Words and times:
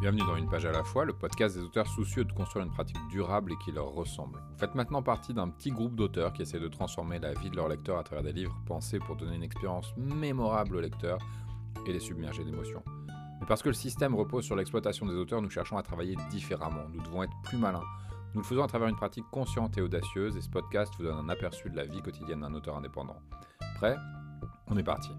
Bienvenue 0.00 0.22
dans 0.22 0.36
Une 0.36 0.48
page 0.48 0.64
à 0.64 0.70
la 0.70 0.84
fois, 0.84 1.04
le 1.04 1.12
podcast 1.12 1.56
des 1.56 1.62
auteurs 1.64 1.88
soucieux 1.88 2.24
de 2.24 2.32
construire 2.32 2.64
une 2.64 2.70
pratique 2.70 2.96
durable 3.10 3.52
et 3.52 3.56
qui 3.64 3.72
leur 3.72 3.86
ressemble. 3.86 4.38
Vous 4.52 4.58
faites 4.58 4.76
maintenant 4.76 5.02
partie 5.02 5.34
d'un 5.34 5.48
petit 5.48 5.72
groupe 5.72 5.96
d'auteurs 5.96 6.32
qui 6.32 6.42
essaient 6.42 6.60
de 6.60 6.68
transformer 6.68 7.18
la 7.18 7.34
vie 7.34 7.50
de 7.50 7.56
leurs 7.56 7.66
lecteurs 7.68 7.98
à 7.98 8.04
travers 8.04 8.22
des 8.22 8.32
livres 8.32 8.56
pensés 8.64 9.00
pour 9.00 9.16
donner 9.16 9.34
une 9.34 9.42
expérience 9.42 9.92
mémorable 9.96 10.76
aux 10.76 10.80
lecteurs 10.80 11.18
et 11.84 11.92
les 11.92 11.98
submerger 11.98 12.44
d'émotions. 12.44 12.84
Mais 13.40 13.46
parce 13.48 13.60
que 13.60 13.70
le 13.70 13.74
système 13.74 14.14
repose 14.14 14.44
sur 14.44 14.54
l'exploitation 14.54 15.04
des 15.04 15.14
auteurs, 15.14 15.42
nous 15.42 15.50
cherchons 15.50 15.76
à 15.76 15.82
travailler 15.82 16.14
différemment. 16.30 16.88
Nous 16.94 17.02
devons 17.02 17.24
être 17.24 17.34
plus 17.42 17.58
malins. 17.58 17.82
Nous 18.34 18.40
le 18.42 18.46
faisons 18.46 18.62
à 18.62 18.68
travers 18.68 18.86
une 18.86 18.94
pratique 18.94 19.26
consciente 19.32 19.78
et 19.78 19.82
audacieuse 19.82 20.36
et 20.36 20.40
ce 20.40 20.48
podcast 20.48 20.92
vous 20.96 21.06
donne 21.06 21.18
un 21.18 21.28
aperçu 21.28 21.70
de 21.70 21.76
la 21.76 21.84
vie 21.84 22.02
quotidienne 22.02 22.42
d'un 22.42 22.54
auteur 22.54 22.76
indépendant. 22.76 23.16
Prêt? 23.78 23.96
On 24.68 24.76
est 24.76 24.84
parti. 24.84 25.10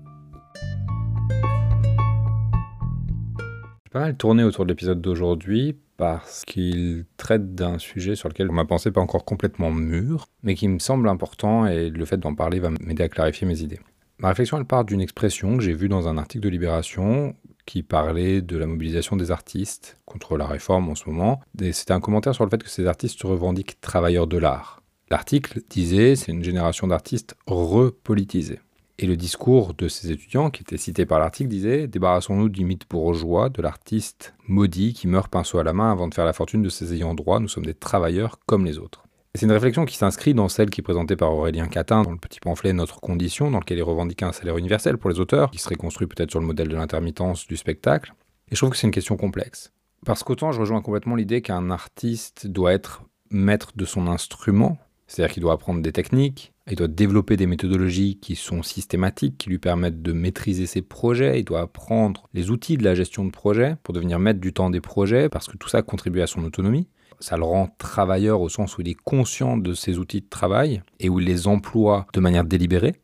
J'ai 3.89 3.93
pas 3.93 4.01
mal 4.01 4.17
tourné 4.17 4.43
autour 4.43 4.65
de 4.65 4.69
l'épisode 4.69 5.01
d'aujourd'hui 5.01 5.75
parce 5.97 6.45
qu'il 6.45 7.05
traite 7.17 7.55
d'un 7.55 7.79
sujet 7.79 8.15
sur 8.15 8.29
lequel 8.29 8.51
ma 8.51 8.63
pensée 8.63 8.89
n'est 8.89 8.93
pas 8.93 9.01
encore 9.01 9.25
complètement 9.25 9.71
mûre, 9.71 10.27
mais 10.43 10.53
qui 10.53 10.67
me 10.67 10.77
semble 10.77 11.09
important 11.09 11.65
et 11.65 11.89
le 11.89 12.05
fait 12.05 12.17
d'en 12.17 12.35
parler 12.35 12.59
va 12.59 12.69
m'aider 12.69 13.01
à 13.01 13.09
clarifier 13.09 13.47
mes 13.47 13.61
idées. 13.63 13.79
Ma 14.19 14.27
réflexion, 14.27 14.59
elle 14.59 14.65
part 14.65 14.85
d'une 14.85 15.01
expression 15.01 15.57
que 15.57 15.63
j'ai 15.63 15.73
vue 15.73 15.89
dans 15.89 16.07
un 16.07 16.19
article 16.19 16.43
de 16.43 16.49
Libération 16.49 17.35
qui 17.65 17.81
parlait 17.81 18.43
de 18.43 18.57
la 18.57 18.67
mobilisation 18.67 19.15
des 19.15 19.31
artistes 19.31 19.97
contre 20.05 20.37
la 20.37 20.45
réforme 20.45 20.89
en 20.89 20.95
ce 20.95 21.09
moment. 21.09 21.39
C'était 21.71 21.93
un 21.93 21.99
commentaire 21.99 22.35
sur 22.35 22.43
le 22.43 22.51
fait 22.51 22.61
que 22.61 22.69
ces 22.69 22.85
artistes 22.85 23.19
se 23.19 23.25
revendiquent 23.25 23.81
travailleurs 23.81 24.27
de 24.27 24.37
l'art. 24.37 24.83
L'article 25.09 25.61
disait 25.67 26.15
c'est 26.15 26.31
une 26.31 26.43
génération 26.43 26.85
d'artistes 26.85 27.35
repolitisés. 27.47 28.59
Et 29.01 29.07
le 29.07 29.15
discours 29.15 29.73
de 29.75 29.87
ces 29.87 30.11
étudiants, 30.11 30.49
qui 30.49 30.61
était 30.61 30.75
cité 30.75 31.05
par 31.05 31.19
l'article, 31.19 31.47
disait 31.49 31.87
Débarrassons-nous 31.87 32.49
du 32.49 32.65
mythe 32.65 32.83
bourgeois, 32.89 33.47
de 33.47 33.61
l'artiste 33.61 34.33
maudit 34.45 34.91
qui 34.91 35.07
meurt 35.07 35.31
pinceau 35.31 35.57
à 35.57 35.63
la 35.63 35.71
main 35.71 35.89
avant 35.89 36.09
de 36.09 36.13
faire 36.13 36.25
la 36.25 36.33
fortune 36.33 36.61
de 36.61 36.67
ses 36.67 36.93
ayants 36.93 37.15
droit. 37.15 37.39
Nous 37.39 37.47
sommes 37.47 37.65
des 37.65 37.73
travailleurs 37.73 38.39
comme 38.45 38.65
les 38.65 38.77
autres. 38.77 39.05
C'est 39.35 39.45
une 39.45 39.53
réflexion 39.53 39.85
qui 39.85 39.95
s'inscrit 39.95 40.33
dans 40.33 40.49
celle 40.49 40.69
qui 40.69 40.81
est 40.81 40.83
présentée 40.83 41.15
par 41.15 41.31
Aurélien 41.31 41.69
Catin 41.69 42.01
dans 42.01 42.11
le 42.11 42.17
petit 42.17 42.41
pamphlet 42.41 42.73
Notre 42.73 42.99
condition, 42.99 43.49
dans 43.49 43.61
lequel 43.61 43.77
il 43.77 43.83
revendique 43.83 44.21
un 44.21 44.33
salaire 44.33 44.57
universel 44.57 44.97
pour 44.97 45.09
les 45.09 45.21
auteurs, 45.21 45.49
qui 45.49 45.59
serait 45.59 45.75
construit 45.75 46.07
peut-être 46.07 46.31
sur 46.31 46.41
le 46.41 46.45
modèle 46.45 46.67
de 46.67 46.75
l'intermittence 46.75 47.47
du 47.47 47.55
spectacle. 47.55 48.13
Et 48.51 48.55
je 48.55 48.59
trouve 48.59 48.71
que 48.71 48.75
c'est 48.75 48.87
une 48.87 48.91
question 48.91 49.15
complexe. 49.15 49.71
Parce 50.05 50.23
qu'autant 50.23 50.51
je 50.51 50.59
rejoins 50.59 50.81
complètement 50.81 51.15
l'idée 51.15 51.41
qu'un 51.41 51.69
artiste 51.69 52.47
doit 52.47 52.73
être 52.73 53.03
maître 53.29 53.71
de 53.77 53.85
son 53.85 54.07
instrument, 54.07 54.77
c'est-à-dire 55.07 55.33
qu'il 55.33 55.41
doit 55.41 55.53
apprendre 55.53 55.81
des 55.81 55.93
techniques, 55.93 56.51
il 56.69 56.75
doit 56.75 56.87
développer 56.87 57.37
des 57.37 57.47
méthodologies 57.47 58.19
qui 58.21 58.35
sont 58.35 58.63
systématiques, 58.63 59.37
qui 59.37 59.49
lui 59.49 59.59
permettent 59.59 60.01
de 60.01 60.13
maîtriser 60.13 60.65
ses 60.65 60.81
projets, 60.81 61.39
il 61.39 61.45
doit 61.45 61.61
apprendre 61.61 62.29
les 62.33 62.51
outils 62.51 62.77
de 62.77 62.83
la 62.83 62.95
gestion 62.95 63.25
de 63.25 63.31
projet 63.31 63.75
pour 63.83 63.93
devenir 63.93 64.19
maître 64.19 64.39
du 64.39 64.53
temps 64.53 64.69
des 64.69 64.81
projets, 64.81 65.29
parce 65.29 65.47
que 65.47 65.57
tout 65.57 65.69
ça 65.69 65.81
contribue 65.81 66.21
à 66.21 66.27
son 66.27 66.43
autonomie. 66.43 66.87
Ça 67.19 67.37
le 67.37 67.43
rend 67.43 67.75
travailleur 67.77 68.39
au 68.39 68.49
sens 68.49 68.77
où 68.77 68.81
il 68.81 68.89
est 68.89 68.97
conscient 69.03 69.57
de 69.57 69.73
ses 69.73 69.97
outils 69.97 70.21
de 70.21 70.29
travail 70.29 70.81
et 70.99 71.09
où 71.09 71.19
il 71.19 71.25
les 71.25 71.47
emploie 71.47 72.07
de 72.13 72.19
manière 72.19 72.45
délibérée. 72.45 72.95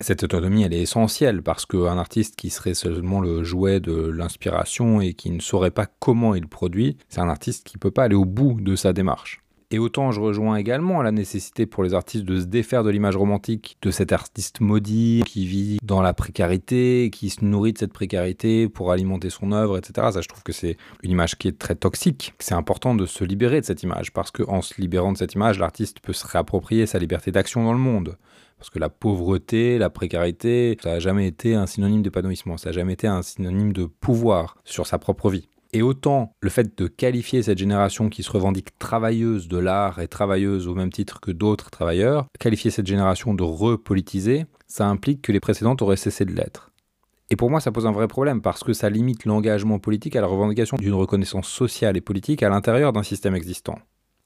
Cette 0.00 0.22
autonomie, 0.22 0.62
elle 0.62 0.72
est 0.72 0.80
essentielle 0.80 1.42
parce 1.42 1.66
qu'un 1.66 1.98
artiste 1.98 2.36
qui 2.36 2.50
serait 2.50 2.74
seulement 2.74 3.20
le 3.20 3.42
jouet 3.42 3.80
de 3.80 3.92
l'inspiration 3.92 5.00
et 5.00 5.12
qui 5.14 5.30
ne 5.30 5.40
saurait 5.40 5.72
pas 5.72 5.86
comment 5.86 6.36
il 6.36 6.46
produit, 6.46 6.96
c'est 7.08 7.20
un 7.20 7.28
artiste 7.28 7.66
qui 7.66 7.76
ne 7.76 7.80
peut 7.80 7.90
pas 7.90 8.04
aller 8.04 8.14
au 8.14 8.24
bout 8.24 8.60
de 8.60 8.76
sa 8.76 8.92
démarche. 8.92 9.42
Et 9.70 9.78
autant 9.78 10.12
je 10.12 10.20
rejoins 10.20 10.56
également 10.56 11.02
la 11.02 11.12
nécessité 11.12 11.66
pour 11.66 11.82
les 11.84 11.92
artistes 11.92 12.24
de 12.24 12.40
se 12.40 12.46
défaire 12.46 12.84
de 12.84 12.88
l'image 12.88 13.16
romantique 13.16 13.76
de 13.82 13.90
cet 13.90 14.12
artiste 14.12 14.60
maudit 14.60 15.22
qui 15.26 15.44
vit 15.44 15.78
dans 15.82 16.00
la 16.00 16.14
précarité, 16.14 17.10
qui 17.12 17.28
se 17.28 17.44
nourrit 17.44 17.74
de 17.74 17.78
cette 17.78 17.92
précarité 17.92 18.70
pour 18.70 18.92
alimenter 18.92 19.28
son 19.28 19.52
œuvre, 19.52 19.76
etc. 19.76 20.08
Ça, 20.10 20.22
je 20.22 20.28
trouve 20.28 20.42
que 20.42 20.52
c'est 20.52 20.78
une 21.02 21.10
image 21.10 21.36
qui 21.36 21.48
est 21.48 21.58
très 21.58 21.74
toxique. 21.74 22.32
C'est 22.38 22.54
important 22.54 22.94
de 22.94 23.04
se 23.04 23.24
libérer 23.24 23.60
de 23.60 23.66
cette 23.66 23.82
image 23.82 24.10
parce 24.14 24.30
qu'en 24.30 24.62
se 24.62 24.80
libérant 24.80 25.12
de 25.12 25.18
cette 25.18 25.34
image, 25.34 25.58
l'artiste 25.58 26.00
peut 26.00 26.14
se 26.14 26.26
réapproprier 26.26 26.86
sa 26.86 26.98
liberté 26.98 27.30
d'action 27.30 27.62
dans 27.62 27.74
le 27.74 27.78
monde. 27.78 28.16
Parce 28.56 28.70
que 28.70 28.78
la 28.78 28.88
pauvreté, 28.88 29.76
la 29.76 29.90
précarité, 29.90 30.78
ça 30.82 30.92
n'a 30.92 30.98
jamais 30.98 31.26
été 31.26 31.54
un 31.54 31.66
synonyme 31.66 32.00
d'épanouissement, 32.00 32.56
ça 32.56 32.70
n'a 32.70 32.72
jamais 32.72 32.94
été 32.94 33.06
un 33.06 33.20
synonyme 33.20 33.74
de 33.74 33.84
pouvoir 33.84 34.56
sur 34.64 34.86
sa 34.86 34.98
propre 34.98 35.28
vie. 35.28 35.46
Et 35.72 35.82
autant 35.82 36.32
le 36.40 36.48
fait 36.48 36.78
de 36.78 36.86
qualifier 36.86 37.42
cette 37.42 37.58
génération 37.58 38.08
qui 38.08 38.22
se 38.22 38.30
revendique 38.30 38.78
travailleuse 38.78 39.48
de 39.48 39.58
l'art 39.58 39.98
et 40.00 40.08
travailleuse 40.08 40.66
au 40.66 40.74
même 40.74 40.90
titre 40.90 41.20
que 41.20 41.30
d'autres 41.30 41.70
travailleurs, 41.70 42.26
qualifier 42.38 42.70
cette 42.70 42.86
génération 42.86 43.34
de 43.34 43.42
repolitisée, 43.42 44.46
ça 44.66 44.86
implique 44.86 45.20
que 45.22 45.32
les 45.32 45.40
précédentes 45.40 45.82
auraient 45.82 45.96
cessé 45.96 46.24
de 46.24 46.32
l'être. 46.32 46.70
Et 47.30 47.36
pour 47.36 47.50
moi, 47.50 47.60
ça 47.60 47.70
pose 47.70 47.86
un 47.86 47.92
vrai 47.92 48.08
problème 48.08 48.40
parce 48.40 48.64
que 48.64 48.72
ça 48.72 48.88
limite 48.88 49.26
l'engagement 49.26 49.78
politique 49.78 50.16
à 50.16 50.22
la 50.22 50.26
revendication 50.26 50.78
d'une 50.78 50.94
reconnaissance 50.94 51.48
sociale 51.48 51.96
et 51.96 52.00
politique 52.00 52.42
à 52.42 52.48
l'intérieur 52.48 52.94
d'un 52.94 53.02
système 53.02 53.34
existant. 53.34 53.78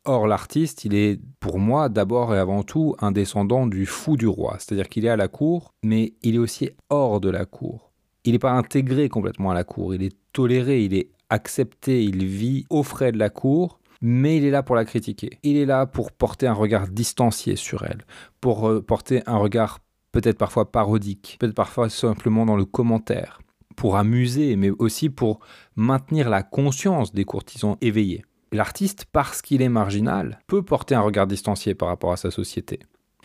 Or, 0.05 0.27
l'artiste, 0.27 0.85
il 0.85 0.95
est, 0.95 1.21
pour 1.41 1.59
moi, 1.59 1.89
d'abord 1.89 2.35
et 2.35 2.39
avant 2.39 2.63
tout 2.63 2.95
un 3.01 3.13
descendant 3.13 3.67
du 3.67 3.87
fou 3.87 4.17
du 4.17 4.27
roi, 4.27 4.57
c'est-à-dire 4.59 4.89
qu'il 4.89 5.05
est 5.05 5.09
à 5.09 5.17
la 5.17 5.29
cour, 5.29 5.73
mais 5.85 6.15
il 6.23 6.37
est 6.37 6.39
aussi 6.39 6.71
hors 6.91 7.21
de 7.21 7.31
la 7.31 7.45
cour. 7.45 7.93
Il 8.25 8.33
n'est 8.33 8.41
pas 8.41 8.53
intégré 8.53 9.09
complètement 9.09 9.51
à 9.51 9.55
la 9.55 9.65
cour, 9.65 9.95
il 9.95 10.03
est 10.03 10.17
toléré, 10.33 10.85
il 10.85 10.95
est 10.95 11.11
accepté, 11.33 12.05
il 12.05 12.27
vit 12.27 12.67
aux 12.69 12.83
frais 12.83 13.11
de 13.11 13.19
la 13.19 13.31
cour, 13.31 13.81
mais 14.03 14.37
il 14.37 14.45
est 14.45 14.51
là 14.51 14.63
pour 14.63 14.77
la 14.77 14.85
critiquer. 14.85 15.39
Il 15.43 15.57
est 15.57 15.65
là 15.65 15.87
pour 15.87 16.13
porter 16.13 16.47
un 16.47 16.53
regard 16.53 16.89
distancié 16.89 17.57
sur 17.57 17.85
elle, 17.85 18.05
pour 18.41 18.69
euh, 18.69 18.83
porter 18.83 19.23
un 19.27 19.39
regard 19.39 19.79
peut-être 20.13 20.37
parfois 20.37 20.71
parodique, 20.71 21.37
peut-être 21.41 21.55
parfois 21.55 21.89
simplement 21.89 22.45
dans 22.45 22.57
le 22.57 22.67
commentaire, 22.67 23.41
pour 23.77 23.97
amuser, 23.97 24.57
mais 24.57 24.71
aussi 24.71 25.09
pour 25.09 25.41
maintenir 25.75 26.29
la 26.29 26.43
conscience 26.43 27.13
des 27.13 27.25
courtisans 27.25 27.77
éveillés. 27.81 28.25
L'artiste, 28.53 29.07
parce 29.11 29.41
qu'il 29.41 29.63
est 29.63 29.71
marginal, 29.71 30.39
peut 30.47 30.63
porter 30.63 30.95
un 30.95 31.01
regard 31.01 31.27
distancié 31.27 31.75
par 31.75 31.89
rapport 31.89 32.13
à 32.13 32.19
sa 32.19 32.31
société. 32.31 32.81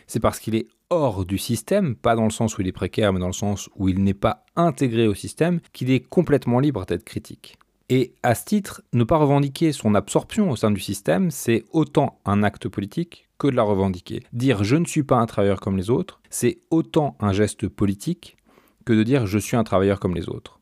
C'est 0.06 0.22
parce 0.22 0.40
qu'il 0.40 0.56
est 0.56 0.70
hors 0.90 1.26
du 1.26 1.38
système, 1.38 1.98
pas 1.98 2.16
dans 2.16 2.24
le 2.24 2.30
sens 2.30 2.58
où 2.58 2.62
il 2.62 2.68
est 2.68 2.72
précaire, 2.72 3.12
mais 3.12 3.20
dans 3.20 3.28
le 3.28 3.34
sens 3.34 3.70
où 3.76 3.90
il 3.90 4.02
n'est 4.02 4.14
pas 4.14 4.46
intégré 4.56 5.06
au 5.08 5.14
système, 5.14 5.60
qu'il 5.74 5.92
est 5.92 6.00
complètement 6.00 6.62
libre 6.62 6.86
d'être 6.86 7.04
critique. 7.04 7.58
Et 7.90 8.14
à 8.22 8.36
ce 8.36 8.44
titre, 8.44 8.82
ne 8.92 9.06
pas 9.06 9.18
revendiquer 9.18 9.72
son 9.72 9.96
absorption 9.96 10.52
au 10.52 10.58
sein 10.58 10.72
du 10.72 10.82
système, 10.82 11.32
c'est 11.32 11.64
autant 11.72 12.20
un 12.26 12.44
acte 12.44 12.68
politique 12.68 13.30
que 13.38 13.48
de 13.48 13.56
la 13.56 13.64
revendiquer. 13.64 14.24
Dire 14.34 14.66
je 14.66 14.76
ne 14.76 14.86
suis 14.86 15.04
pas 15.04 15.18
un 15.18 15.26
travailleur 15.26 15.62
comme 15.62 15.78
les 15.78 15.90
autres, 15.90 16.20
c'est 16.30 16.60
autant 16.70 17.16
un 17.22 17.32
geste 17.32 17.70
politique 17.70 18.36
que 18.84 18.92
de 18.92 19.04
dire 19.04 19.26
je 19.26 19.38
suis 19.38 19.56
un 19.56 19.64
travailleur 19.64 20.02
comme 20.02 20.16
les 20.16 20.28
autres 20.28 20.57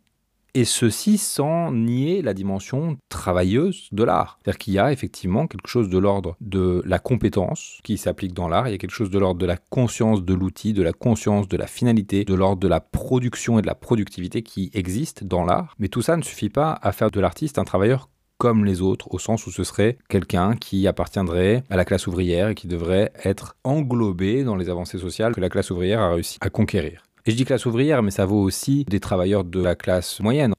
et 0.56 0.66
ceci 0.66 1.18
sans 1.18 1.72
nier 1.72 2.22
la 2.22 2.34
dimension 2.34 2.98
travailleuse 3.10 3.90
de 3.92 4.04
l'art. 4.04 4.40
C'est-à-dire 4.42 4.58
qu'il 4.58 4.74
y 4.74 4.80
a 4.80 4.92
effectivement 4.92 5.48
quelque 5.48 5.68
chose 5.68 5.90
de 5.90 5.98
l'ordre 5.98 6.38
de 6.40 6.82
la 6.86 6.98
compétence 6.98 7.80
qui 7.84 7.98
s'applique 7.98 8.34
dans 8.34 8.48
l'art, 8.48 8.68
il 8.68 8.72
y 8.72 8.74
a 8.74 8.78
quelque 8.78 8.92
chose 8.92 9.10
de 9.10 9.20
l'ordre 9.20 9.40
de 9.40 9.46
la 9.46 9.58
conscience 9.58 10.24
de 10.24 10.34
l'outil, 10.34 10.72
de 10.74 10.82
la 10.82 10.94
conscience 10.94 11.50
de 11.50 11.58
la 11.58 11.68
finalité, 11.68 12.24
de 12.24 12.34
l'ordre 12.34 12.62
de 12.62 12.70
la 12.70 12.80
production 12.80 13.60
et 13.60 13.62
de 13.62 13.68
la 13.68 13.76
productivité 13.76 14.44
qui 14.44 14.72
existe 14.74 15.26
dans 15.26 15.44
l'art. 15.44 15.76
Mais 15.78 15.90
tout 15.90 16.02
ça 16.02 16.16
ne 16.16 16.24
suffit 16.24 16.50
pas 16.50 16.80
à 16.82 16.94
faire 16.94 17.12
de 17.12 17.20
l'artiste 17.20 17.60
un 17.60 17.66
travailleur 17.66 18.10
comme 18.38 18.66
les 18.66 18.82
autres, 18.82 19.14
au 19.14 19.20
sens 19.20 19.48
où 19.48 19.52
ce 19.52 19.64
serait 19.64 19.98
quelqu'un 20.10 20.56
qui 20.56 20.88
appartiendrait 20.88 21.64
à 21.70 21.76
la 21.76 21.86
classe 21.86 22.08
ouvrière 22.08 22.50
et 22.50 22.56
qui 22.56 22.68
devrait 22.68 23.12
être 23.24 23.56
englobé 23.64 24.44
dans 24.44 24.56
les 24.56 24.70
avancées 24.70 25.00
sociales 25.00 25.34
que 25.34 25.42
la 25.42 25.50
classe 25.50 25.72
ouvrière 25.72 26.02
a 26.02 26.14
réussi 26.14 26.38
à 26.42 26.50
conquérir. 26.50 27.04
Et 27.28 27.32
je 27.32 27.36
dis 27.36 27.46
classe 27.46 27.66
ouvrière, 27.66 28.04
mais 28.04 28.12
ça 28.12 28.28
vaut 28.28 28.42
aussi 28.42 28.86
des 28.86 29.00
travailleurs 29.00 29.44
de 29.44 29.60
la 29.60 29.76
classe 29.76 30.20
moyenne. 30.20 30.54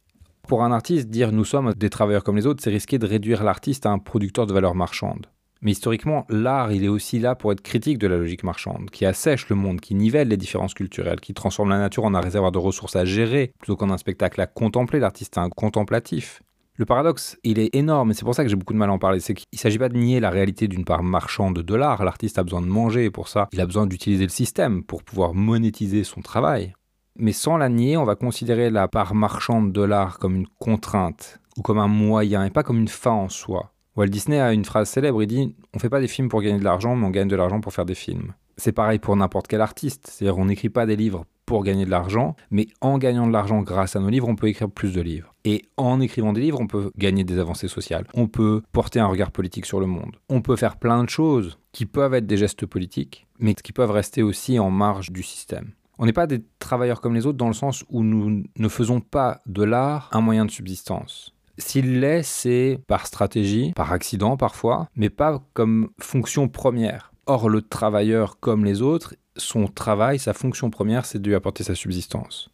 Pour 0.48 0.64
un 0.64 0.72
artiste, 0.72 1.08
dire 1.08 1.30
nous 1.30 1.44
sommes 1.44 1.72
des 1.74 1.90
travailleurs 1.90 2.24
comme 2.24 2.36
les 2.36 2.46
autres, 2.46 2.60
c'est 2.60 2.70
risquer 2.70 2.98
de 2.98 3.06
réduire 3.06 3.44
l'artiste 3.44 3.86
à 3.86 3.90
un 3.90 4.00
producteur 4.00 4.46
de 4.46 4.52
valeur 4.52 4.74
marchande. 4.74 5.26
Mais 5.62 5.70
historiquement, 5.70 6.26
l'art, 6.28 6.72
il 6.72 6.84
est 6.84 6.88
aussi 6.88 7.20
là 7.20 7.36
pour 7.36 7.52
être 7.52 7.60
critique 7.60 7.98
de 7.98 8.08
la 8.08 8.16
logique 8.16 8.42
marchande, 8.42 8.90
qui 8.90 9.06
assèche 9.06 9.48
le 9.48 9.54
monde, 9.54 9.80
qui 9.80 9.94
nivelle 9.94 10.26
les 10.26 10.36
différences 10.36 10.74
culturelles, 10.74 11.20
qui 11.20 11.34
transforme 11.34 11.70
la 11.70 11.78
nature 11.78 12.04
en 12.04 12.14
un 12.14 12.20
réservoir 12.20 12.50
de 12.50 12.58
ressources 12.58 12.96
à 12.96 13.04
gérer, 13.04 13.52
plutôt 13.60 13.76
qu'en 13.76 13.90
un 13.90 13.96
spectacle 13.96 14.40
à 14.40 14.46
contempler. 14.46 14.98
L'artiste 14.98 15.36
est 15.36 15.40
un 15.40 15.50
contemplatif. 15.50 16.42
Le 16.78 16.84
paradoxe, 16.84 17.38
il 17.42 17.58
est 17.58 17.74
énorme, 17.74 18.10
et 18.10 18.14
c'est 18.14 18.24
pour 18.24 18.34
ça 18.34 18.42
que 18.42 18.50
j'ai 18.50 18.56
beaucoup 18.56 18.74
de 18.74 18.78
mal 18.78 18.90
à 18.90 18.92
en 18.92 18.98
parler. 18.98 19.18
C'est 19.20 19.32
qu'il 19.32 19.46
ne 19.50 19.58
s'agit 19.58 19.78
pas 19.78 19.88
de 19.88 19.96
nier 19.96 20.20
la 20.20 20.28
réalité 20.28 20.68
d'une 20.68 20.84
part 20.84 21.02
marchande 21.02 21.60
de 21.60 21.74
l'art. 21.74 22.04
L'artiste 22.04 22.38
a 22.38 22.42
besoin 22.42 22.60
de 22.60 22.66
manger, 22.66 23.06
et 23.06 23.10
pour 23.10 23.28
ça, 23.28 23.48
il 23.52 23.62
a 23.62 23.66
besoin 23.66 23.86
d'utiliser 23.86 24.24
le 24.24 24.30
système 24.30 24.84
pour 24.84 25.02
pouvoir 25.02 25.32
monétiser 25.32 26.04
son 26.04 26.20
travail. 26.20 26.74
Mais 27.18 27.32
sans 27.32 27.56
la 27.56 27.70
nier, 27.70 27.96
on 27.96 28.04
va 28.04 28.14
considérer 28.14 28.68
la 28.68 28.88
part 28.88 29.14
marchande 29.14 29.72
de 29.72 29.80
l'art 29.80 30.18
comme 30.18 30.36
une 30.36 30.48
contrainte, 30.58 31.40
ou 31.56 31.62
comme 31.62 31.78
un 31.78 31.88
moyen, 31.88 32.44
et 32.44 32.50
pas 32.50 32.62
comme 32.62 32.78
une 32.78 32.88
fin 32.88 33.12
en 33.12 33.30
soi. 33.30 33.72
Walt 33.96 34.08
Disney 34.08 34.38
a 34.38 34.52
une 34.52 34.66
phrase 34.66 34.90
célèbre, 34.90 35.22
il 35.22 35.26
dit 35.26 35.54
On 35.72 35.78
fait 35.78 35.88
pas 35.88 36.00
des 36.00 36.08
films 36.08 36.28
pour 36.28 36.42
gagner 36.42 36.58
de 36.58 36.64
l'argent, 36.64 36.94
mais 36.94 37.06
on 37.06 37.10
gagne 37.10 37.28
de 37.28 37.36
l'argent 37.36 37.62
pour 37.62 37.72
faire 37.72 37.86
des 37.86 37.94
films. 37.94 38.34
C'est 38.58 38.72
pareil 38.72 38.98
pour 38.98 39.16
n'importe 39.16 39.46
quel 39.46 39.62
artiste, 39.62 40.08
c'est-à-dire 40.08 40.36
on 40.36 40.44
n'écrit 40.44 40.68
pas 40.68 40.84
des 40.84 40.96
livres 40.96 41.24
pour 41.46 41.64
gagner 41.64 41.84
de 41.84 41.90
l'argent, 41.90 42.36
mais 42.50 42.66
en 42.80 42.98
gagnant 42.98 43.26
de 43.26 43.32
l'argent 43.32 43.62
grâce 43.62 43.96
à 43.96 44.00
nos 44.00 44.08
livres, 44.08 44.28
on 44.28 44.36
peut 44.36 44.48
écrire 44.48 44.68
plus 44.68 44.92
de 44.92 45.00
livres. 45.00 45.32
Et 45.44 45.62
en 45.76 46.00
écrivant 46.00 46.32
des 46.32 46.40
livres, 46.40 46.60
on 46.60 46.66
peut 46.66 46.90
gagner 46.98 47.24
des 47.24 47.38
avancées 47.38 47.68
sociales, 47.68 48.06
on 48.14 48.26
peut 48.26 48.62
porter 48.72 48.98
un 48.98 49.06
regard 49.06 49.30
politique 49.30 49.64
sur 49.64 49.80
le 49.80 49.86
monde, 49.86 50.16
on 50.28 50.42
peut 50.42 50.56
faire 50.56 50.76
plein 50.76 51.04
de 51.04 51.08
choses 51.08 51.58
qui 51.72 51.86
peuvent 51.86 52.14
être 52.14 52.26
des 52.26 52.36
gestes 52.36 52.66
politiques, 52.66 53.26
mais 53.38 53.54
qui 53.54 53.72
peuvent 53.72 53.90
rester 53.90 54.22
aussi 54.22 54.58
en 54.58 54.70
marge 54.70 55.10
du 55.10 55.22
système. 55.22 55.70
On 55.98 56.04
n'est 56.04 56.12
pas 56.12 56.26
des 56.26 56.42
travailleurs 56.58 57.00
comme 57.00 57.14
les 57.14 57.26
autres 57.26 57.38
dans 57.38 57.46
le 57.46 57.54
sens 57.54 57.84
où 57.88 58.02
nous 58.02 58.44
ne 58.58 58.68
faisons 58.68 59.00
pas 59.00 59.40
de 59.46 59.62
l'art 59.62 60.10
un 60.12 60.20
moyen 60.20 60.44
de 60.44 60.50
subsistance. 60.50 61.32
S'il 61.58 62.00
l'est, 62.00 62.22
c'est 62.22 62.80
par 62.86 63.06
stratégie, 63.06 63.72
par 63.74 63.92
accident 63.92 64.36
parfois, 64.36 64.88
mais 64.94 65.08
pas 65.08 65.42
comme 65.54 65.88
fonction 65.98 66.48
première. 66.48 67.12
Or, 67.26 67.48
le 67.48 67.62
travailleur, 67.62 68.38
comme 68.40 68.64
les 68.64 68.82
autres, 68.82 69.14
son 69.36 69.66
travail, 69.66 70.18
sa 70.18 70.32
fonction 70.32 70.70
première, 70.70 71.06
c'est 71.06 71.20
de 71.20 71.28
lui 71.28 71.34
apporter 71.34 71.64
sa 71.64 71.74
subsistance. 71.74 72.50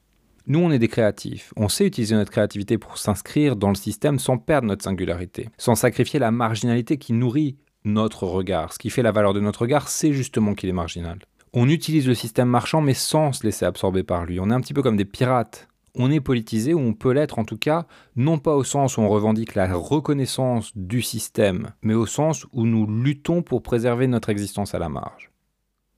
Nous, 0.47 0.59
on 0.59 0.73
est 0.73 0.81
des 0.81 0.89
créatifs. 0.89 1.53
On 1.57 1.69
sait 1.69 1.87
utiliser 1.87 2.17
notre 2.17 2.33
créativité 2.33 2.77
pour 2.77 2.99
s'inscrire 2.99 3.55
dans 3.55 3.69
le 3.69 3.77
système 3.77 4.19
sans 4.19 4.39
perdre 4.39 4.67
notre 4.67 4.83
singularité, 4.83 5.49
sans 5.57 5.77
sacrifier 5.77 6.19
la 6.19 6.33
marginalité 6.33 6.97
qui 6.97 7.13
nourrit 7.13 7.57
notre 7.85 8.27
regard. 8.27 8.73
Ce 8.73 8.79
qui 8.79 8.91
fait 8.91 9.03
la 9.03 9.13
valeur 9.13 9.35
de 9.35 9.41
notre 9.41 9.63
regard, 9.63 9.89
c'est 9.89 10.13
justement 10.13 10.55
qu'il 10.55 10.69
est 10.69 10.73
marginal. 10.73 11.19
On 11.53 11.69
utilise 11.69 12.09
le 12.09 12.15
système 12.15 12.49
marchand, 12.49 12.81
mais 12.81 12.95
sans 12.95 13.33
se 13.33 13.45
laisser 13.45 13.65
absorber 13.65 14.03
par 14.03 14.25
lui. 14.25 14.41
On 14.41 14.51
est 14.51 14.55
un 14.55 14.61
petit 14.61 14.75
peu 14.75 14.83
comme 14.83 14.97
des 14.97 15.05
pirates. 15.05 15.69
On 15.95 16.11
est 16.11 16.21
politisé, 16.21 16.73
ou 16.73 16.81
on 16.81 16.95
peut 16.95 17.13
l'être 17.13 17.39
en 17.39 17.45
tout 17.45 17.59
cas, 17.59 17.87
non 18.17 18.39
pas 18.39 18.57
au 18.57 18.65
sens 18.65 18.97
où 18.97 19.03
on 19.03 19.09
revendique 19.09 19.55
la 19.55 19.73
reconnaissance 19.75 20.73
du 20.75 21.03
système, 21.03 21.73
mais 21.83 21.93
au 21.93 22.07
sens 22.07 22.47
où 22.53 22.65
nous 22.65 22.87
luttons 22.87 23.43
pour 23.43 23.63
préserver 23.63 24.07
notre 24.07 24.31
existence 24.31 24.75
à 24.75 24.79
la 24.79 24.89
marge. 24.89 25.32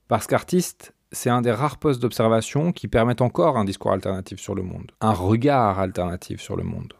Parce 0.07 0.27
qu'artiste, 0.27 0.93
c'est 1.11 1.29
un 1.29 1.41
des 1.41 1.51
rares 1.51 1.77
postes 1.77 2.01
d'observation 2.01 2.71
qui 2.71 2.87
permettent 2.87 3.21
encore 3.21 3.57
un 3.57 3.65
discours 3.65 3.91
alternatif 3.91 4.39
sur 4.39 4.55
le 4.55 4.63
monde, 4.63 4.91
un 5.01 5.13
regard 5.13 5.79
alternatif 5.79 6.41
sur 6.41 6.55
le 6.55 6.63
monde. 6.63 6.93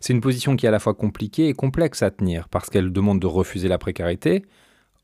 C'est 0.00 0.12
une 0.12 0.20
position 0.20 0.56
qui 0.56 0.66
est 0.66 0.68
à 0.68 0.72
la 0.72 0.78
fois 0.78 0.94
compliquée 0.94 1.48
et 1.48 1.54
complexe 1.54 2.02
à 2.02 2.10
tenir 2.10 2.48
parce 2.48 2.70
qu'elle 2.70 2.92
demande 2.92 3.20
de 3.20 3.26
refuser 3.26 3.68
la 3.68 3.78
précarité, 3.78 4.44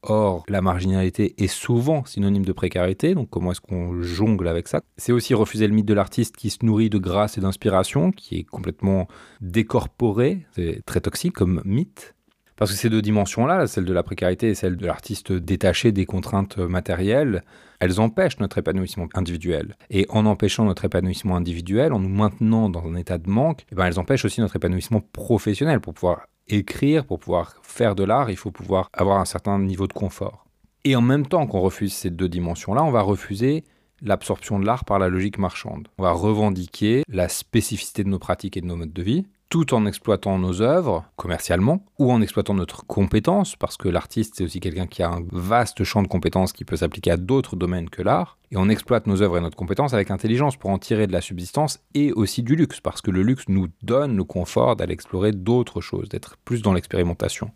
Or, 0.09 0.45
la 0.49 0.63
marginalité 0.63 1.35
est 1.43 1.49
souvent 1.49 2.05
synonyme 2.05 2.45
de 2.45 2.53
précarité, 2.53 3.15
donc 3.15 3.29
comment 3.29 3.51
est-ce 3.51 3.61
qu'on 3.61 4.03
jongle 4.03 4.47
avec 4.47 4.69
ça? 4.69 4.81
C'est 4.97 5.11
aussi 5.11 5.35
refuser 5.35 5.67
le 5.67 5.75
mythe 5.75 5.87
de 5.87 5.95
l'artiste 5.95 6.37
qui 6.37 6.51
se 6.51 6.59
nourrit 6.63 6.91
de 6.91 6.99
grâce 6.99 7.39
et 7.39 7.41
d'inspiration, 7.41 8.13
qui 8.13 8.39
est 8.39 8.45
complètement 8.45 9.09
décorporé, 9.41 10.47
c'est 10.53 10.83
très 10.87 11.01
toxique 11.01 11.33
comme 11.33 11.61
mythe. 11.65 12.15
Parce 12.57 12.71
que 12.71 12.77
ces 12.77 12.89
deux 12.89 13.03
dimensions-là, 13.03 13.67
celle 13.67 13.85
de 13.85 13.93
la 13.93 14.03
précarité 14.03 14.49
et 14.49 14.55
celle 14.55 14.77
de 14.77 14.87
l'artiste 14.87 15.33
détaché 15.33 15.93
des 15.93 16.07
contraintes 16.07 16.57
matérielles, 16.57 17.43
elles 17.81 18.01
empêchent 18.01 18.39
notre 18.39 18.59
épanouissement 18.59 19.09
individuel. 19.15 19.77
Et 19.91 20.07
en 20.09 20.25
empêchant 20.25 20.65
notre 20.65 20.87
épanouissement 20.87 21.37
individuel, 21.37 21.93
en 21.93 22.01
nous 22.01 22.09
maintenant 22.09 22.71
dans 22.71 22.87
un 22.87 22.97
état 22.97 23.19
de 23.19 23.29
manque, 23.29 23.67
eh 23.71 23.75
ben 23.75 23.87
elles 23.87 23.99
empêchent 23.99 24.25
aussi 24.25 24.41
notre 24.41 24.57
épanouissement 24.57 25.03
professionnel 25.13 25.81
pour 25.81 25.95
pouvoir 25.95 26.27
écrire, 26.49 27.05
pour 27.05 27.19
pouvoir 27.19 27.57
faire 27.63 27.95
de 27.95 28.05
l'art, 28.05 28.31
il 28.31 28.37
faut 28.37 28.51
pouvoir 28.51 28.89
avoir 28.93 29.21
un 29.21 29.25
certain 29.25 29.59
niveau 29.59 29.87
de 29.87 29.93
confort. 29.93 30.47
Et 30.85 30.97
en 30.97 31.03
même 31.03 31.27
temps 31.27 31.47
qu'on 31.47 31.61
refuse 31.61 31.93
ces 31.93 32.11
deux 32.11 32.29
dimensions-là, 32.29 32.85
on 32.85 32.93
va 32.93 33.03
refuser 33.03 33.65
l'absorption 34.03 34.59
de 34.59 34.67
l'art 34.67 34.85
par 34.85 34.99
la 34.99 35.09
logique 35.09 35.39
marchande. 35.39 35.89
On 35.99 36.03
va 36.03 36.13
revendiquer 36.13 37.03
la 37.09 37.29
spécificité 37.29 38.05
de 38.05 38.09
nos 38.09 38.19
pratiques 38.19 38.57
et 38.57 38.61
de 38.61 38.67
nos 38.67 38.77
modes 38.77 38.93
de 38.93 39.03
vie, 39.03 39.27
tout 39.49 39.75
en 39.75 39.87
exploitant 39.87 40.39
nos 40.39 40.61
œuvres 40.61 41.05
commercialement 41.17 41.85
ou 41.99 42.11
en 42.11 42.21
exploitant 42.21 42.55
notre 42.55 42.85
compétence, 42.87 43.57
parce 43.57 43.77
que 43.77 43.89
l'artiste, 43.89 44.35
c'est 44.37 44.45
aussi 44.45 44.61
quelqu'un 44.61 44.87
qui 44.87 45.03
a 45.03 45.11
un 45.11 45.25
vaste 45.31 45.85
champ 45.85 46.03
de 46.03 46.09
compétences 46.09 46.53
qui 46.53 46.65
peut 46.65 46.77
s'appliquer 46.77 47.13
à 47.13 47.17
d'autres 47.17 47.57
domaines 47.57 47.89
que 47.89 48.03
l'art. 48.03 48.39
Et 48.51 48.57
on 48.57 48.69
exploite 48.69 49.07
nos 49.07 49.23
œuvres 49.23 49.39
et 49.39 49.41
notre 49.41 49.57
compétence 49.57 49.95
avec 49.95 50.11
intelligence 50.11 50.57
pour 50.57 50.71
en 50.71 50.79
tirer 50.79 51.07
de 51.07 51.13
la 51.13 51.21
subsistance 51.21 51.81
et 51.95 52.13
aussi 52.13 52.43
du 52.43 52.57
luxe, 52.57 52.81
parce 52.81 53.01
que 53.01 53.11
le 53.11 53.23
luxe 53.23 53.45
nous 53.49 53.69
donne 53.83 54.17
le 54.17 54.25
confort 54.25 54.77
d'aller 54.77 54.95
explorer 54.95 55.33
d'autres 55.33 55.81
choses, 55.81 56.09
d'être 56.09 56.37
plus 56.45 56.63
dans 56.63 56.73
l'expérimentation. 56.73 57.51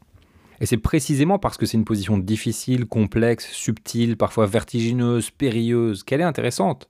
Et 0.60 0.66
c'est 0.66 0.76
précisément 0.76 1.38
parce 1.38 1.56
que 1.56 1.66
c'est 1.66 1.78
une 1.78 1.86
position 1.86 2.18
difficile, 2.18 2.86
complexe, 2.86 3.50
subtile, 3.50 4.16
parfois 4.16 4.46
vertigineuse, 4.46 5.30
périlleuse, 5.30 6.02
qu'elle 6.02 6.20
est 6.20 6.24
intéressante 6.24 6.88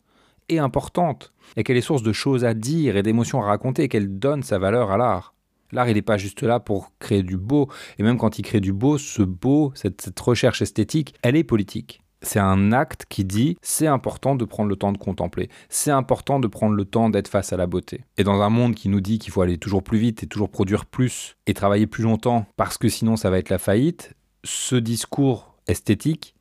et 0.50 0.58
importante, 0.58 1.32
et 1.56 1.64
qu'elle 1.64 1.76
est 1.76 1.82
source 1.82 2.02
de 2.02 2.12
choses 2.12 2.44
à 2.44 2.54
dire 2.54 2.96
et 2.96 3.02
d'émotions 3.02 3.42
à 3.42 3.46
raconter, 3.46 3.84
et 3.84 3.88
qu'elle 3.88 4.18
donne 4.18 4.42
sa 4.42 4.58
valeur 4.58 4.90
à 4.90 4.98
l'art. 4.98 5.34
L'art, 5.72 5.88
il 5.88 5.94
n'est 5.94 6.02
pas 6.02 6.18
juste 6.18 6.42
là 6.42 6.60
pour 6.60 6.92
créer 6.98 7.22
du 7.22 7.36
beau, 7.36 7.68
et 7.98 8.02
même 8.02 8.18
quand 8.18 8.38
il 8.38 8.42
crée 8.42 8.60
du 8.60 8.72
beau, 8.72 8.98
ce 8.98 9.22
beau, 9.22 9.72
cette, 9.74 10.02
cette 10.02 10.20
recherche 10.20 10.62
esthétique, 10.62 11.14
elle 11.22 11.36
est 11.36 11.44
politique. 11.44 12.00
C'est 12.22 12.40
un 12.40 12.72
acte 12.72 13.06
qui 13.08 13.24
dit 13.24 13.56
c'est 13.62 13.86
important 13.86 14.34
de 14.34 14.44
prendre 14.44 14.68
le 14.68 14.76
temps 14.76 14.92
de 14.92 14.98
contempler, 14.98 15.48
c'est 15.70 15.90
important 15.90 16.38
de 16.38 16.48
prendre 16.48 16.74
le 16.74 16.84
temps 16.84 17.08
d'être 17.08 17.28
face 17.28 17.52
à 17.52 17.56
la 17.56 17.66
beauté. 17.66 18.04
Et 18.18 18.24
dans 18.24 18.42
un 18.42 18.50
monde 18.50 18.74
qui 18.74 18.90
nous 18.90 19.00
dit 19.00 19.18
qu'il 19.18 19.32
faut 19.32 19.40
aller 19.40 19.56
toujours 19.56 19.82
plus 19.82 19.98
vite 19.98 20.22
et 20.22 20.26
toujours 20.26 20.50
produire 20.50 20.84
plus 20.84 21.36
et 21.46 21.54
travailler 21.54 21.86
plus 21.86 22.02
longtemps 22.02 22.44
parce 22.56 22.76
que 22.76 22.90
sinon 22.90 23.16
ça 23.16 23.30
va 23.30 23.38
être 23.38 23.48
la 23.48 23.58
faillite, 23.58 24.12
ce 24.44 24.76
discours 24.76 25.54
esthétique, 25.66 26.34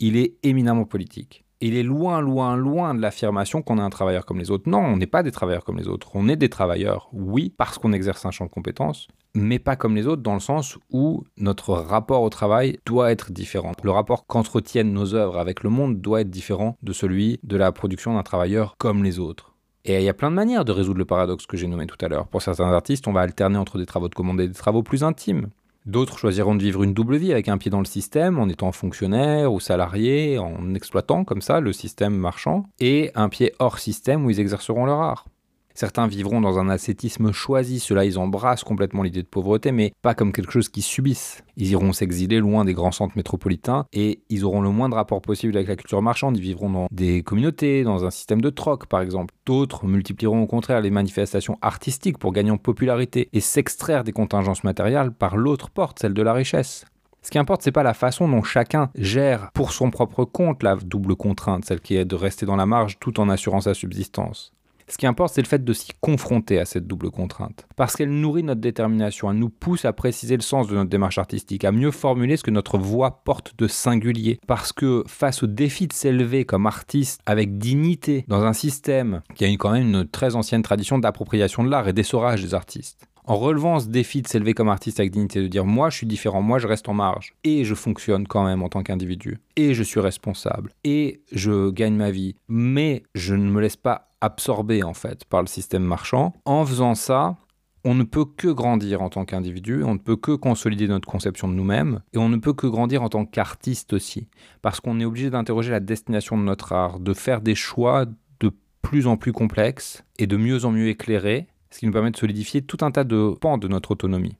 il 0.00 0.18
est 0.18 0.34
éminemment 0.42 0.84
politique 0.84 1.41
il 1.62 1.76
est 1.76 1.82
loin, 1.82 2.20
loin, 2.20 2.56
loin 2.56 2.94
de 2.94 3.00
l'affirmation 3.00 3.62
qu'on 3.62 3.78
est 3.78 3.82
un 3.82 3.90
travailleur 3.90 4.26
comme 4.26 4.38
les 4.38 4.50
autres. 4.50 4.68
Non, 4.68 4.80
on 4.80 4.96
n'est 4.96 5.06
pas 5.06 5.22
des 5.22 5.30
travailleurs 5.30 5.64
comme 5.64 5.78
les 5.78 5.88
autres. 5.88 6.10
On 6.14 6.28
est 6.28 6.36
des 6.36 6.48
travailleurs, 6.48 7.08
oui, 7.12 7.54
parce 7.56 7.78
qu'on 7.78 7.92
exerce 7.92 8.26
un 8.26 8.30
champ 8.30 8.46
de 8.46 8.50
compétences, 8.50 9.08
mais 9.34 9.58
pas 9.58 9.76
comme 9.76 9.94
les 9.94 10.06
autres 10.06 10.22
dans 10.22 10.34
le 10.34 10.40
sens 10.40 10.78
où 10.90 11.24
notre 11.36 11.74
rapport 11.74 12.22
au 12.22 12.30
travail 12.30 12.78
doit 12.84 13.12
être 13.12 13.32
différent. 13.32 13.72
Le 13.82 13.90
rapport 13.90 14.26
qu'entretiennent 14.26 14.92
nos 14.92 15.14
œuvres 15.14 15.38
avec 15.38 15.62
le 15.62 15.70
monde 15.70 16.00
doit 16.00 16.22
être 16.22 16.30
différent 16.30 16.76
de 16.82 16.92
celui 16.92 17.38
de 17.42 17.56
la 17.56 17.72
production 17.72 18.14
d'un 18.14 18.22
travailleur 18.22 18.76
comme 18.76 19.04
les 19.04 19.18
autres. 19.18 19.52
Et 19.84 19.96
il 19.96 20.04
y 20.04 20.08
a 20.08 20.14
plein 20.14 20.30
de 20.30 20.36
manières 20.36 20.64
de 20.64 20.72
résoudre 20.72 20.98
le 20.98 21.04
paradoxe 21.04 21.46
que 21.46 21.56
j'ai 21.56 21.66
nommé 21.66 21.86
tout 21.86 21.96
à 22.04 22.08
l'heure. 22.08 22.28
Pour 22.28 22.42
certains 22.42 22.70
artistes, 22.72 23.08
on 23.08 23.12
va 23.12 23.20
alterner 23.20 23.58
entre 23.58 23.78
des 23.78 23.86
travaux 23.86 24.08
de 24.08 24.14
commande 24.14 24.40
et 24.40 24.46
des 24.46 24.54
travaux 24.54 24.82
plus 24.82 25.02
intimes. 25.02 25.48
D'autres 25.84 26.16
choisiront 26.16 26.54
de 26.54 26.62
vivre 26.62 26.84
une 26.84 26.94
double 26.94 27.16
vie 27.16 27.32
avec 27.32 27.48
un 27.48 27.58
pied 27.58 27.70
dans 27.70 27.80
le 27.80 27.84
système 27.84 28.38
en 28.38 28.48
étant 28.48 28.70
fonctionnaire 28.70 29.52
ou 29.52 29.58
salarié, 29.58 30.38
en 30.38 30.74
exploitant 30.74 31.24
comme 31.24 31.42
ça 31.42 31.58
le 31.58 31.72
système 31.72 32.14
marchand, 32.14 32.66
et 32.78 33.10
un 33.16 33.28
pied 33.28 33.52
hors 33.58 33.80
système 33.80 34.24
où 34.24 34.30
ils 34.30 34.38
exerceront 34.38 34.84
leur 34.84 35.00
art. 35.00 35.26
Certains 35.74 36.06
vivront 36.06 36.40
dans 36.40 36.58
un 36.58 36.68
ascétisme 36.68 37.32
choisi, 37.32 37.80
ceux-là 37.80 38.04
ils 38.04 38.18
embrassent 38.18 38.64
complètement 38.64 39.02
l'idée 39.02 39.22
de 39.22 39.28
pauvreté, 39.28 39.72
mais 39.72 39.92
pas 40.02 40.14
comme 40.14 40.32
quelque 40.32 40.52
chose 40.52 40.68
qu'ils 40.68 40.82
subissent. 40.82 41.42
Ils 41.56 41.70
iront 41.70 41.92
s'exiler 41.92 42.40
loin 42.40 42.64
des 42.64 42.74
grands 42.74 42.92
centres 42.92 43.16
métropolitains 43.16 43.86
et 43.92 44.20
ils 44.28 44.44
auront 44.44 44.60
le 44.60 44.70
moins 44.70 44.88
de 44.88 44.94
rapport 44.94 45.22
possible 45.22 45.56
avec 45.56 45.68
la 45.68 45.76
culture 45.76 46.02
marchande. 46.02 46.36
Ils 46.36 46.42
vivront 46.42 46.70
dans 46.70 46.88
des 46.90 47.22
communautés, 47.22 47.84
dans 47.84 48.04
un 48.04 48.10
système 48.10 48.40
de 48.40 48.50
troc 48.50 48.86
par 48.86 49.00
exemple. 49.00 49.34
D'autres 49.46 49.86
multiplieront 49.86 50.42
au 50.42 50.46
contraire 50.46 50.80
les 50.80 50.90
manifestations 50.90 51.58
artistiques 51.62 52.18
pour 52.18 52.32
gagner 52.32 52.50
en 52.50 52.58
popularité 52.58 53.28
et 53.32 53.40
s'extraire 53.40 54.04
des 54.04 54.12
contingences 54.12 54.64
matérielles 54.64 55.12
par 55.12 55.36
l'autre 55.36 55.70
porte, 55.70 55.98
celle 56.00 56.14
de 56.14 56.22
la 56.22 56.32
richesse. 56.32 56.84
Ce 57.22 57.30
qui 57.30 57.38
importe, 57.38 57.62
c'est 57.62 57.70
pas 57.70 57.84
la 57.84 57.94
façon 57.94 58.28
dont 58.28 58.42
chacun 58.42 58.90
gère 58.96 59.52
pour 59.52 59.72
son 59.72 59.90
propre 59.90 60.24
compte 60.24 60.62
la 60.64 60.74
double 60.74 61.14
contrainte, 61.14 61.64
celle 61.64 61.80
qui 61.80 61.94
est 61.96 62.04
de 62.04 62.16
rester 62.16 62.46
dans 62.46 62.56
la 62.56 62.66
marge 62.66 62.98
tout 62.98 63.20
en 63.20 63.28
assurant 63.28 63.60
sa 63.60 63.74
subsistance. 63.74 64.52
Ce 64.88 64.98
qui 64.98 65.06
importe, 65.06 65.34
c'est 65.34 65.42
le 65.42 65.46
fait 65.46 65.64
de 65.64 65.72
s'y 65.72 65.90
confronter 66.00 66.58
à 66.58 66.64
cette 66.64 66.86
double 66.86 67.10
contrainte. 67.10 67.66
Parce 67.76 67.96
qu'elle 67.96 68.10
nourrit 68.10 68.42
notre 68.42 68.60
détermination, 68.60 69.30
elle 69.30 69.38
nous 69.38 69.48
pousse 69.48 69.84
à 69.84 69.92
préciser 69.92 70.36
le 70.36 70.42
sens 70.42 70.68
de 70.68 70.74
notre 70.74 70.90
démarche 70.90 71.18
artistique, 71.18 71.64
à 71.64 71.72
mieux 71.72 71.90
formuler 71.90 72.36
ce 72.36 72.42
que 72.42 72.50
notre 72.50 72.78
voix 72.78 73.22
porte 73.24 73.54
de 73.58 73.66
singulier. 73.66 74.38
Parce 74.46 74.72
que 74.72 75.04
face 75.06 75.42
au 75.42 75.46
défi 75.46 75.86
de 75.86 75.92
s'élever 75.92 76.44
comme 76.44 76.66
artiste 76.66 77.20
avec 77.26 77.58
dignité 77.58 78.24
dans 78.28 78.42
un 78.42 78.52
système 78.52 79.22
qui 79.34 79.44
a 79.44 79.48
quand 79.48 79.72
même 79.72 79.88
une 79.88 80.08
très 80.08 80.36
ancienne 80.36 80.62
tradition 80.62 80.98
d'appropriation 80.98 81.64
de 81.64 81.70
l'art 81.70 81.88
et 81.88 81.92
d'essorage 81.92 82.42
des 82.42 82.54
artistes, 82.54 83.06
en 83.24 83.36
relevant 83.36 83.78
ce 83.78 83.88
défi 83.88 84.22
de 84.22 84.28
s'élever 84.28 84.54
comme 84.54 84.68
artiste 84.68 85.00
avec 85.00 85.12
dignité, 85.12 85.40
de 85.42 85.46
dire 85.46 85.64
moi 85.64 85.90
je 85.90 85.96
suis 85.96 86.06
différent, 86.06 86.42
moi 86.42 86.58
je 86.58 86.66
reste 86.66 86.88
en 86.88 86.94
marge, 86.94 87.34
et 87.44 87.64
je 87.64 87.74
fonctionne 87.74 88.26
quand 88.26 88.44
même 88.44 88.62
en 88.62 88.68
tant 88.68 88.82
qu'individu, 88.82 89.40
et 89.56 89.74
je 89.74 89.82
suis 89.82 90.00
responsable, 90.00 90.72
et 90.84 91.22
je 91.32 91.70
gagne 91.70 91.94
ma 91.94 92.10
vie, 92.10 92.34
mais 92.48 93.04
je 93.14 93.34
ne 93.34 93.50
me 93.50 93.60
laisse 93.60 93.76
pas 93.76 94.11
absorber 94.22 94.82
en 94.82 94.94
fait 94.94 95.24
par 95.26 95.42
le 95.42 95.48
système 95.48 95.82
marchand. 95.82 96.32
En 96.46 96.64
faisant 96.64 96.94
ça, 96.94 97.36
on 97.84 97.94
ne 97.94 98.04
peut 98.04 98.24
que 98.24 98.48
grandir 98.48 99.02
en 99.02 99.10
tant 99.10 99.24
qu'individu, 99.24 99.82
on 99.82 99.94
ne 99.94 99.98
peut 99.98 100.16
que 100.16 100.32
consolider 100.32 100.86
notre 100.86 101.08
conception 101.08 101.48
de 101.48 101.54
nous-mêmes, 101.54 102.00
et 102.12 102.18
on 102.18 102.28
ne 102.28 102.36
peut 102.36 102.52
que 102.52 102.68
grandir 102.68 103.02
en 103.02 103.08
tant 103.08 103.26
qu'artiste 103.26 103.92
aussi, 103.92 104.28
parce 104.62 104.80
qu'on 104.80 105.00
est 105.00 105.04
obligé 105.04 105.30
d'interroger 105.30 105.72
la 105.72 105.80
destination 105.80 106.38
de 106.38 106.44
notre 106.44 106.72
art, 106.72 107.00
de 107.00 107.12
faire 107.12 107.40
des 107.40 107.56
choix 107.56 108.06
de 108.38 108.52
plus 108.80 109.06
en 109.08 109.16
plus 109.16 109.32
complexes 109.32 110.04
et 110.18 110.28
de 110.28 110.36
mieux 110.36 110.64
en 110.64 110.70
mieux 110.70 110.88
éclairés, 110.88 111.48
ce 111.70 111.80
qui 111.80 111.86
nous 111.86 111.92
permet 111.92 112.12
de 112.12 112.16
solidifier 112.16 112.62
tout 112.62 112.78
un 112.82 112.92
tas 112.92 113.04
de 113.04 113.34
pans 113.40 113.58
de 113.58 113.66
notre 113.66 113.90
autonomie. 113.90 114.36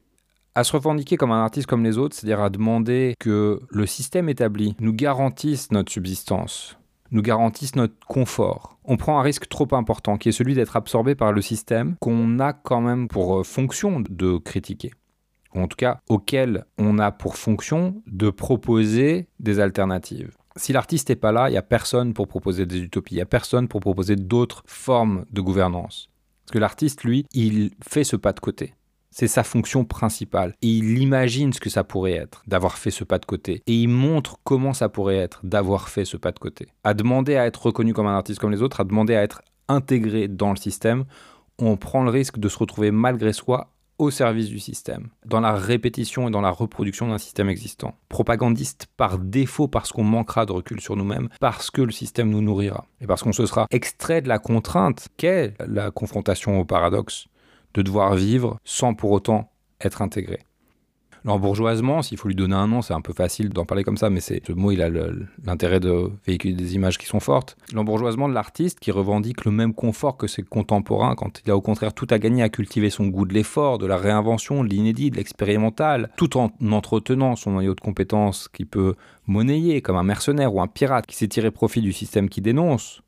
À 0.54 0.64
se 0.64 0.72
revendiquer 0.72 1.16
comme 1.16 1.32
un 1.32 1.42
artiste 1.42 1.66
comme 1.66 1.82
les 1.82 1.98
autres, 1.98 2.14
c'est-à-dire 2.14 2.42
à 2.42 2.50
demander 2.50 3.14
que 3.18 3.60
le 3.70 3.86
système 3.86 4.28
établi 4.28 4.76
nous 4.80 4.92
garantisse 4.92 5.72
notre 5.72 5.90
subsistance, 5.90 6.76
nous 7.12 7.22
garantisse 7.22 7.76
notre 7.76 7.94
confort. 8.06 8.78
On 8.84 8.96
prend 8.96 9.18
un 9.18 9.22
risque 9.22 9.48
trop 9.48 9.68
important 9.72 10.18
qui 10.18 10.28
est 10.28 10.32
celui 10.32 10.54
d'être 10.54 10.76
absorbé 10.76 11.14
par 11.14 11.32
le 11.32 11.40
système 11.40 11.96
qu'on 12.00 12.40
a 12.40 12.52
quand 12.52 12.80
même 12.80 13.06
pour 13.06 13.38
euh, 13.38 13.42
fonction 13.44 14.00
de 14.00 14.38
critiquer. 14.38 14.90
Ou 15.54 15.60
en 15.60 15.68
tout 15.68 15.76
cas, 15.76 16.00
auquel 16.08 16.64
on 16.78 16.98
a 16.98 17.12
pour 17.12 17.36
fonction 17.36 18.02
de 18.06 18.30
proposer 18.30 19.28
des 19.38 19.60
alternatives. 19.60 20.32
Si 20.56 20.72
l'artiste 20.72 21.10
n'est 21.10 21.16
pas 21.16 21.32
là, 21.32 21.48
il 21.48 21.52
n'y 21.52 21.58
a 21.58 21.62
personne 21.62 22.12
pour 22.14 22.26
proposer 22.26 22.66
des 22.66 22.80
utopies, 22.80 23.14
il 23.14 23.18
n'y 23.18 23.22
a 23.22 23.26
personne 23.26 23.68
pour 23.68 23.80
proposer 23.80 24.16
d'autres 24.16 24.62
formes 24.66 25.24
de 25.30 25.40
gouvernance. 25.40 26.08
Parce 26.44 26.52
que 26.52 26.58
l'artiste, 26.58 27.04
lui, 27.04 27.26
il 27.32 27.70
fait 27.82 28.04
ce 28.04 28.16
pas 28.16 28.32
de 28.32 28.40
côté. 28.40 28.74
C'est 29.12 29.28
sa 29.28 29.44
fonction 29.44 29.84
principale. 29.84 30.54
Et 30.62 30.68
il 30.68 30.98
imagine 30.98 31.52
ce 31.52 31.60
que 31.60 31.70
ça 31.70 31.84
pourrait 31.84 32.12
être 32.12 32.42
d'avoir 32.46 32.78
fait 32.78 32.90
ce 32.90 33.04
pas 33.04 33.18
de 33.18 33.26
côté. 33.26 33.62
Et 33.66 33.74
il 33.74 33.88
montre 33.88 34.38
comment 34.42 34.72
ça 34.72 34.88
pourrait 34.88 35.18
être 35.18 35.40
d'avoir 35.44 35.90
fait 35.90 36.06
ce 36.06 36.16
pas 36.16 36.32
de 36.32 36.38
côté. 36.38 36.68
À 36.82 36.94
demander 36.94 37.36
à 37.36 37.46
être 37.46 37.66
reconnu 37.66 37.92
comme 37.92 38.06
un 38.06 38.16
artiste 38.16 38.40
comme 38.40 38.50
les 38.50 38.62
autres, 38.62 38.80
à 38.80 38.84
demander 38.84 39.14
à 39.14 39.22
être 39.22 39.42
intégré 39.68 40.28
dans 40.28 40.50
le 40.50 40.56
système, 40.56 41.04
on 41.58 41.76
prend 41.76 42.02
le 42.02 42.10
risque 42.10 42.38
de 42.38 42.48
se 42.48 42.58
retrouver 42.58 42.90
malgré 42.90 43.34
soi 43.34 43.68
au 43.98 44.10
service 44.10 44.48
du 44.48 44.58
système, 44.58 45.10
dans 45.26 45.40
la 45.40 45.52
répétition 45.52 46.26
et 46.26 46.30
dans 46.30 46.40
la 46.40 46.50
reproduction 46.50 47.08
d'un 47.08 47.18
système 47.18 47.48
existant. 47.48 47.94
Propagandiste 48.08 48.86
par 48.96 49.18
défaut 49.18 49.68
parce 49.68 49.92
qu'on 49.92 50.02
manquera 50.02 50.46
de 50.46 50.52
recul 50.52 50.80
sur 50.80 50.96
nous-mêmes, 50.96 51.28
parce 51.38 51.70
que 51.70 51.82
le 51.82 51.92
système 51.92 52.30
nous 52.30 52.40
nourrira, 52.40 52.86
et 53.00 53.06
parce 53.06 53.22
qu'on 53.22 53.32
se 53.32 53.46
sera 53.46 53.66
extrait 53.70 54.22
de 54.22 54.28
la 54.28 54.38
contrainte 54.38 55.08
qu'est 55.18 55.54
la 55.68 55.90
confrontation 55.90 56.58
au 56.58 56.64
paradoxe 56.64 57.26
de 57.74 57.82
devoir 57.82 58.14
vivre 58.14 58.58
sans 58.64 58.94
pour 58.94 59.10
autant 59.10 59.50
être 59.80 60.02
intégré. 60.02 60.40
L'embourgeoisement, 61.24 62.02
s'il 62.02 62.18
faut 62.18 62.26
lui 62.26 62.34
donner 62.34 62.56
un 62.56 62.66
nom, 62.66 62.82
c'est 62.82 62.94
un 62.94 63.00
peu 63.00 63.12
facile 63.12 63.50
d'en 63.50 63.64
parler 63.64 63.84
comme 63.84 63.96
ça, 63.96 64.10
mais 64.10 64.20
ce 64.20 64.52
mot, 64.52 64.72
il 64.72 64.82
a 64.82 64.88
l'intérêt 65.44 65.78
de 65.78 66.10
véhiculer 66.26 66.54
des 66.54 66.74
images 66.74 66.98
qui 66.98 67.06
sont 67.06 67.20
fortes. 67.20 67.56
L'embourgeoisement 67.72 68.28
de 68.28 68.34
l'artiste 68.34 68.80
qui 68.80 68.90
revendique 68.90 69.44
le 69.44 69.52
même 69.52 69.72
confort 69.72 70.16
que 70.16 70.26
ses 70.26 70.42
contemporains 70.42 71.14
quand 71.14 71.40
il 71.44 71.50
a 71.50 71.56
au 71.56 71.60
contraire 71.60 71.94
tout 71.94 72.08
à 72.10 72.18
gagner 72.18 72.42
à 72.42 72.48
cultiver 72.48 72.90
son 72.90 73.06
goût 73.06 73.24
de 73.24 73.34
l'effort, 73.34 73.78
de 73.78 73.86
la 73.86 73.96
réinvention, 73.96 74.64
de 74.64 74.68
l'inédit, 74.68 75.10
de 75.10 75.16
l'expérimental, 75.16 76.10
tout 76.16 76.36
en 76.36 76.50
entretenant 76.72 77.36
son 77.36 77.52
noyau 77.52 77.74
de 77.76 77.80
compétences 77.80 78.48
qui 78.48 78.64
peut 78.64 78.96
monnayer 79.26 79.80
comme 79.80 79.96
un 79.96 80.02
mercenaire 80.02 80.52
ou 80.52 80.60
un 80.60 80.66
pirate 80.66 81.06
qui 81.06 81.14
s'est 81.14 81.28
tiré 81.28 81.52
profit 81.52 81.82
du 81.82 81.92
système 81.92 82.28
qui 82.28 82.40
dénonce. 82.40 83.02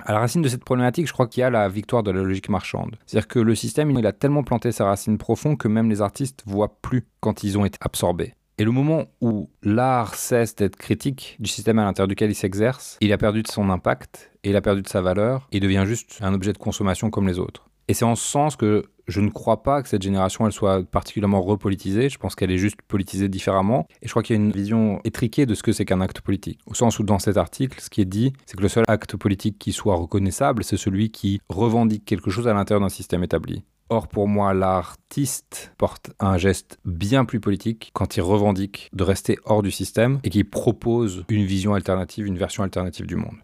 À 0.00 0.12
la 0.12 0.18
racine 0.18 0.42
de 0.42 0.48
cette 0.48 0.64
problématique, 0.64 1.06
je 1.06 1.12
crois 1.12 1.26
qu'il 1.26 1.40
y 1.40 1.44
a 1.44 1.50
la 1.50 1.68
victoire 1.68 2.02
de 2.02 2.10
la 2.10 2.22
logique 2.22 2.48
marchande. 2.48 2.96
C'est-à-dire 3.06 3.28
que 3.28 3.38
le 3.38 3.54
système, 3.54 3.90
il 3.92 4.06
a 4.06 4.12
tellement 4.12 4.42
planté 4.42 4.72
sa 4.72 4.86
racine 4.86 5.18
profonde 5.18 5.56
que 5.56 5.68
même 5.68 5.88
les 5.88 6.02
artistes 6.02 6.42
voient 6.46 6.76
plus 6.82 7.06
quand 7.20 7.44
ils 7.44 7.56
ont 7.58 7.64
été 7.64 7.78
absorbés. 7.80 8.34
Et 8.58 8.64
le 8.64 8.70
moment 8.70 9.06
où 9.20 9.50
l'art 9.62 10.14
cesse 10.14 10.54
d'être 10.54 10.76
critique 10.76 11.36
du 11.40 11.48
système 11.48 11.78
à 11.80 11.84
l'intérieur 11.84 12.06
duquel 12.06 12.30
il 12.30 12.36
s'exerce, 12.36 12.98
il 13.00 13.12
a 13.12 13.18
perdu 13.18 13.42
de 13.42 13.48
son 13.48 13.68
impact 13.68 14.30
et 14.44 14.50
il 14.50 14.56
a 14.56 14.60
perdu 14.60 14.82
de 14.82 14.88
sa 14.88 15.00
valeur 15.00 15.48
et 15.50 15.58
devient 15.58 15.84
juste 15.86 16.18
un 16.20 16.32
objet 16.34 16.52
de 16.52 16.58
consommation 16.58 17.10
comme 17.10 17.26
les 17.26 17.40
autres. 17.40 17.68
Et 17.88 17.94
c'est 17.94 18.04
en 18.04 18.14
ce 18.14 18.24
sens 18.24 18.56
que 18.56 18.84
je 19.06 19.20
ne 19.20 19.30
crois 19.30 19.62
pas 19.62 19.82
que 19.82 19.88
cette 19.88 20.02
génération 20.02 20.46
elle 20.46 20.52
soit 20.52 20.82
particulièrement 20.84 21.42
repolitisée. 21.42 22.08
Je 22.08 22.18
pense 22.18 22.34
qu'elle 22.34 22.50
est 22.50 22.58
juste 22.58 22.80
politisée 22.88 23.28
différemment. 23.28 23.86
Et 24.02 24.06
je 24.06 24.10
crois 24.10 24.22
qu'il 24.22 24.36
y 24.36 24.38
a 24.38 24.42
une 24.42 24.52
vision 24.52 25.00
étriquée 25.04 25.46
de 25.46 25.54
ce 25.54 25.62
que 25.62 25.72
c'est 25.72 25.84
qu'un 25.84 26.00
acte 26.00 26.20
politique. 26.20 26.60
Au 26.66 26.74
sens 26.74 26.98
où 26.98 27.02
dans 27.02 27.18
cet 27.18 27.36
article, 27.36 27.80
ce 27.80 27.90
qui 27.90 28.00
est 28.00 28.06
dit, 28.06 28.32
c'est 28.46 28.56
que 28.56 28.62
le 28.62 28.68
seul 28.68 28.84
acte 28.88 29.16
politique 29.16 29.58
qui 29.58 29.72
soit 29.72 29.96
reconnaissable, 29.96 30.64
c'est 30.64 30.76
celui 30.76 31.10
qui 31.10 31.40
revendique 31.48 32.04
quelque 32.04 32.30
chose 32.30 32.48
à 32.48 32.54
l'intérieur 32.54 32.80
d'un 32.80 32.88
système 32.88 33.22
établi. 33.22 33.62
Or, 33.90 34.08
pour 34.08 34.28
moi, 34.28 34.54
l'artiste 34.54 35.72
porte 35.76 36.12
un 36.18 36.38
geste 36.38 36.78
bien 36.86 37.26
plus 37.26 37.38
politique 37.38 37.90
quand 37.92 38.16
il 38.16 38.22
revendique 38.22 38.88
de 38.94 39.04
rester 39.04 39.38
hors 39.44 39.62
du 39.62 39.70
système 39.70 40.20
et 40.24 40.30
qu'il 40.30 40.48
propose 40.48 41.24
une 41.28 41.44
vision 41.44 41.74
alternative, 41.74 42.26
une 42.26 42.38
version 42.38 42.62
alternative 42.62 43.06
du 43.06 43.16
monde. 43.16 43.36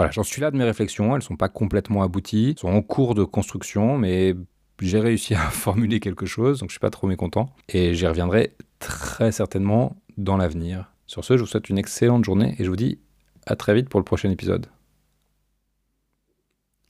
Voilà, 0.00 0.12
j'en 0.12 0.22
suis 0.22 0.40
là 0.40 0.50
de 0.50 0.56
mes 0.56 0.64
réflexions, 0.64 1.10
elles 1.10 1.16
ne 1.16 1.20
sont 1.20 1.36
pas 1.36 1.50
complètement 1.50 2.02
abouties, 2.02 2.54
sont 2.56 2.68
en 2.68 2.80
cours 2.80 3.14
de 3.14 3.22
construction, 3.22 3.98
mais 3.98 4.34
j'ai 4.80 4.98
réussi 4.98 5.34
à 5.34 5.40
formuler 5.50 6.00
quelque 6.00 6.24
chose, 6.24 6.60
donc 6.60 6.70
je 6.70 6.72
suis 6.72 6.80
pas 6.80 6.88
trop 6.88 7.06
mécontent, 7.06 7.54
et 7.68 7.92
j'y 7.92 8.06
reviendrai 8.06 8.54
très 8.78 9.30
certainement 9.30 10.00
dans 10.16 10.38
l'avenir. 10.38 10.90
Sur 11.06 11.22
ce, 11.22 11.36
je 11.36 11.42
vous 11.42 11.46
souhaite 11.46 11.68
une 11.68 11.76
excellente 11.76 12.24
journée 12.24 12.54
et 12.58 12.64
je 12.64 12.70
vous 12.70 12.76
dis 12.76 12.98
à 13.44 13.56
très 13.56 13.74
vite 13.74 13.90
pour 13.90 14.00
le 14.00 14.04
prochain 14.04 14.30
épisode. 14.30 14.68